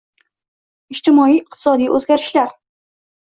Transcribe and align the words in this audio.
Ijtimoiy-iqtisodiy 0.95 1.91
o‘zgarishlar. 1.99 2.55